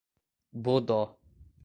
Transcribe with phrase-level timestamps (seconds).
[0.65, 0.99] Bodó